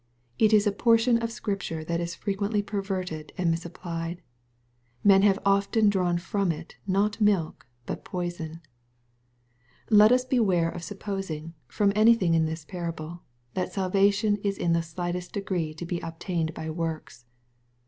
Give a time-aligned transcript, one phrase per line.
[0.39, 4.23] It is a portion of Scrip ture that is frequently perverted and misapplied.
[5.03, 8.61] Men have often drawn from it, not milk, but poison.
[9.91, 13.21] Let us beware of supposing, from anything in this parable,
[13.53, 17.27] that salvation is in the slightest degree to be obtained by works.